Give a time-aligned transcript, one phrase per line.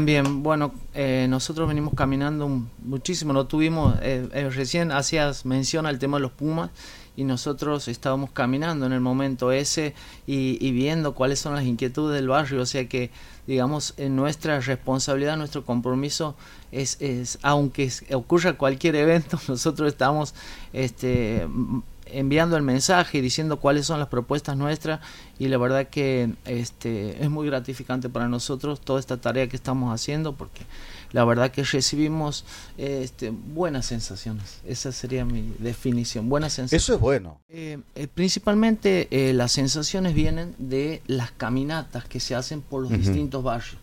[0.00, 2.48] Bien, bueno, eh, nosotros venimos caminando
[2.82, 6.70] muchísimo, no tuvimos, eh, eh, recién hacías mención al tema de los Pumas
[7.16, 9.94] y nosotros estábamos caminando en el momento ese
[10.26, 13.10] y, viendo cuáles son las inquietudes del barrio, o sea que,
[13.46, 16.34] digamos, en nuestra responsabilidad, nuestro compromiso
[16.72, 20.34] es, es aunque ocurra cualquier evento, nosotros estamos
[20.72, 21.46] este,
[22.06, 25.00] enviando el mensaje y diciendo cuáles son las propuestas nuestras
[25.38, 29.92] y la verdad que este es muy gratificante para nosotros toda esta tarea que estamos
[29.92, 30.62] haciendo porque
[31.14, 32.44] la verdad que recibimos
[32.76, 34.60] este, buenas sensaciones.
[34.66, 36.82] Esa sería mi definición buenas sensaciones.
[36.82, 37.38] Eso es bueno.
[37.48, 42.90] Eh, eh, principalmente eh, las sensaciones vienen de las caminatas que se hacen por los
[42.90, 43.76] distintos barrios.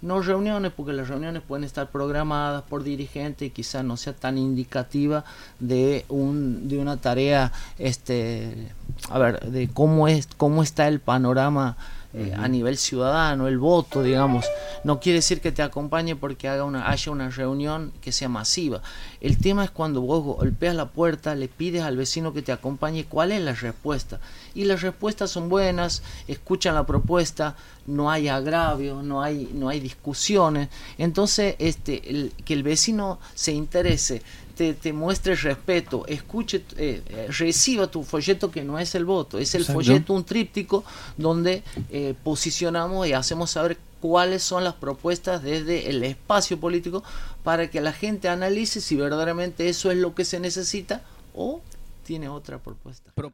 [0.00, 4.38] No reuniones, porque las reuniones pueden estar programadas por dirigentes y quizás no sea tan
[4.38, 5.24] indicativa
[5.58, 8.68] de, un, de una tarea, este,
[9.10, 11.76] a ver, de cómo, es, cómo está el panorama
[12.18, 14.46] eh, a nivel ciudadano, el voto, digamos.
[14.86, 18.82] No quiere decir que te acompañe porque haga una, haya una reunión que sea masiva.
[19.20, 23.04] El tema es cuando vos golpeas la puerta, le pides al vecino que te acompañe,
[23.04, 24.20] cuál es la respuesta.
[24.54, 27.56] Y las respuestas son buenas, escuchan la propuesta,
[27.88, 30.68] no hay agravio, no hay, no hay discusiones.
[30.98, 34.22] Entonces, este, que el vecino se interese
[34.56, 39.54] te, muestre respeto, escuche, eh, eh, reciba tu folleto que no es el voto, es
[39.54, 40.82] el folleto, un tríptico
[41.18, 43.76] donde eh, posicionamos y hacemos saber
[44.06, 47.02] cuáles son las propuestas desde el espacio político
[47.42, 51.02] para que la gente analice si verdaderamente eso es lo que se necesita
[51.34, 51.60] o
[52.04, 53.10] tiene otra propuesta.